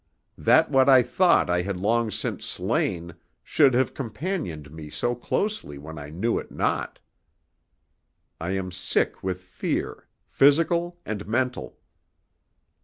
That 0.39 0.71
what 0.71 0.89
I 0.89 1.03
thought 1.03 1.47
I 1.47 1.61
had 1.61 1.77
long 1.77 2.09
since 2.09 2.43
slain 2.43 3.13
should 3.43 3.75
have 3.75 3.93
companioned 3.93 4.71
me 4.71 4.89
so 4.89 5.13
closely 5.13 5.77
when 5.77 5.99
I 5.99 6.09
knew 6.09 6.39
it 6.39 6.49
not! 6.51 6.97
I 8.39 8.49
am 8.53 8.71
sick 8.71 9.21
with 9.21 9.43
fear, 9.43 10.07
physical 10.27 10.97
and 11.05 11.27
mental. 11.27 11.77